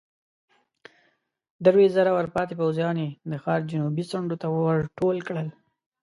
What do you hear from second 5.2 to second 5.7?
کړل.